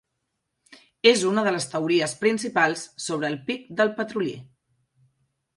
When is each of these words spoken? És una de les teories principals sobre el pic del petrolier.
És 1.11 1.25
una 1.31 1.43
de 1.49 1.53
les 1.57 1.67
teories 1.75 2.17
principals 2.23 2.87
sobre 3.09 3.31
el 3.33 3.39
pic 3.51 3.71
del 3.83 3.95
petrolier. 4.01 4.37